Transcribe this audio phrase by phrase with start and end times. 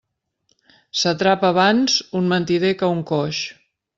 [1.01, 3.45] S'atrapa abans un mentider que un coix.